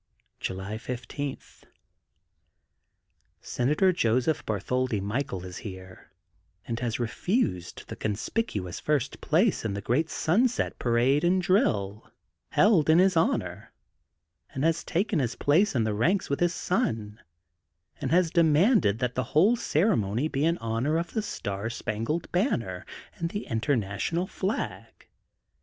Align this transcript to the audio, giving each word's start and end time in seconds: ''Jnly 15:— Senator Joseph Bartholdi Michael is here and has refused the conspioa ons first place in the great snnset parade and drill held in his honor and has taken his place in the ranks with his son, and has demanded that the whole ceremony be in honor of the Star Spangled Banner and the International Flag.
''Jnly 0.41 0.79
15:— 0.79 1.37
Senator 3.53 3.93
Joseph 3.93 4.43
Bartholdi 4.47 4.99
Michael 4.99 5.45
is 5.45 5.57
here 5.57 6.09
and 6.65 6.79
has 6.79 6.99
refused 6.99 7.83
the 7.87 7.95
conspioa 7.95 8.65
ons 8.65 8.79
first 8.79 9.21
place 9.21 9.63
in 9.63 9.75
the 9.75 9.79
great 9.81 10.07
snnset 10.07 10.79
parade 10.79 11.23
and 11.23 11.39
drill 11.39 12.09
held 12.49 12.89
in 12.89 12.97
his 12.97 13.15
honor 13.15 13.73
and 14.55 14.63
has 14.63 14.83
taken 14.83 15.19
his 15.19 15.35
place 15.35 15.75
in 15.75 15.83
the 15.83 15.93
ranks 15.93 16.31
with 16.31 16.39
his 16.39 16.55
son, 16.55 17.19
and 17.97 18.09
has 18.09 18.31
demanded 18.31 18.97
that 18.97 19.13
the 19.13 19.23
whole 19.37 19.55
ceremony 19.55 20.27
be 20.27 20.43
in 20.43 20.57
honor 20.57 20.97
of 20.97 21.13
the 21.13 21.21
Star 21.21 21.69
Spangled 21.69 22.27
Banner 22.31 22.87
and 23.19 23.29
the 23.29 23.45
International 23.45 24.25
Flag. 24.25 25.05